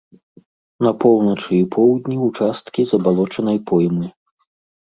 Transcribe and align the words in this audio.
На 0.85 0.93
поўначы 1.03 1.51
і 1.59 1.59
поўдні 1.77 2.17
ўчасткі 2.27 2.81
забалочанай 2.93 3.57
поймы. 3.69 4.11